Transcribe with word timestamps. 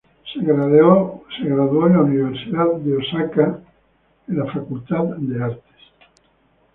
Se 0.33 0.39
graduó 0.41 1.85
en 1.85 1.95
Universidad 1.95 2.73
de 2.79 2.97
Osaka 2.97 3.59
de 4.25 4.35
las 4.35 4.35
Artes 4.35 4.35
de 4.35 4.35
la 4.47 4.51
Facultad 4.51 5.03
de 5.03 5.43
Artes. 5.43 5.75